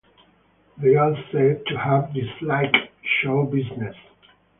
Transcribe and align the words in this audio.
They 0.79 0.95
are 0.95 1.13
said 1.31 1.63
to 1.67 1.77
have 1.77 2.11
disliked 2.11 2.75
show 3.21 3.45
business. 3.45 3.95